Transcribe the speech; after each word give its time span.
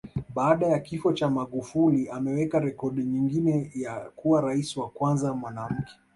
Baada 0.35 0.67
ya 0.67 0.79
kifo 0.79 1.13
cha 1.13 1.29
Magufuli 1.29 2.09
ameweka 2.09 2.59
rekodi 2.59 3.03
nyingine 3.03 3.71
ya 3.75 3.95
kuwa 3.99 4.41
Rais 4.41 4.77
wa 4.77 4.89
kwanza 4.89 5.33
mwanamke 5.33 5.93